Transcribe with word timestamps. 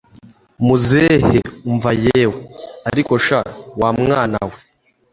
muzehe 0.65 1.39
umva 1.69 1.89
yewe! 2.05 2.37
ariko 2.89 3.13
sha 3.25 3.39
wamwana 3.81 4.39
we 4.49 4.57